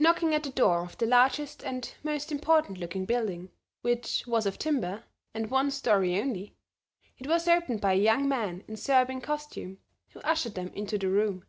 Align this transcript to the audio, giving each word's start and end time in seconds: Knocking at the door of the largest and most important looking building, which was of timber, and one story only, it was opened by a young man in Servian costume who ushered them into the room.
Knocking 0.00 0.34
at 0.34 0.42
the 0.42 0.50
door 0.50 0.82
of 0.82 0.98
the 0.98 1.06
largest 1.06 1.62
and 1.62 1.94
most 2.02 2.32
important 2.32 2.76
looking 2.76 3.04
building, 3.04 3.52
which 3.82 4.24
was 4.26 4.46
of 4.46 4.58
timber, 4.58 5.04
and 5.32 5.48
one 5.48 5.70
story 5.70 6.20
only, 6.20 6.56
it 7.18 7.28
was 7.28 7.46
opened 7.46 7.80
by 7.80 7.92
a 7.92 7.96
young 7.96 8.28
man 8.28 8.64
in 8.66 8.76
Servian 8.76 9.20
costume 9.20 9.78
who 10.08 10.18
ushered 10.22 10.56
them 10.56 10.72
into 10.74 10.98
the 10.98 11.08
room. 11.08 11.44